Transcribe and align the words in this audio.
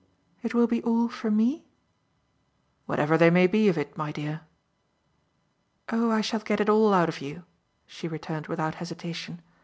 "It 0.41 0.55
will 0.55 0.65
be 0.65 0.81
all 0.81 1.09
for 1.09 1.29
ME?" 1.29 1.63
"Whatever 2.87 3.19
there 3.19 3.29
may 3.29 3.45
be 3.45 3.69
of 3.69 3.77
it, 3.77 3.95
my 3.95 4.11
dear." 4.11 4.41
"Oh 5.89 6.09
I 6.09 6.21
shall 6.21 6.39
get 6.39 6.59
it 6.59 6.69
all 6.69 6.91
out 6.91 7.07
of 7.07 7.21
you," 7.21 7.43
she 7.85 8.07
returned 8.07 8.47
without 8.47 8.73
hesitation. 8.73 9.43